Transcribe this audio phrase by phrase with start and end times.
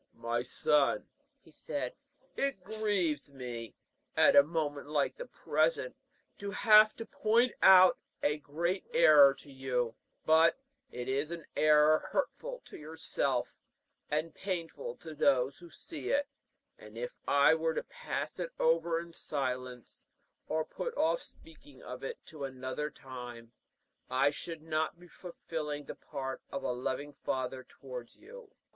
[0.17, 1.05] "My son,"
[1.43, 1.93] he said,
[2.35, 3.75] "it grieves me,
[4.17, 5.95] at a moment like the present,
[6.39, 9.93] to have to point out a great error to you;
[10.25, 10.57] but
[10.89, 13.53] it is an error hurtful to yourself
[14.09, 16.27] and painful to those who see it,
[16.79, 20.03] and if I were to pass it over in silence,
[20.47, 23.51] or put off speaking of it to another time,
[24.09, 28.51] I should not be fulfilling the part of a loving father towards you."